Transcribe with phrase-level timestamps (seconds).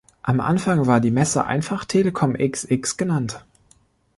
[0.23, 3.45] Am Anfang wurde die Messe einfach Telecom xx genannt.